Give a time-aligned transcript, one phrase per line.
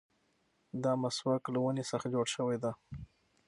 [0.83, 2.71] دا مسواک له ونې څخه جوړ شوی دی.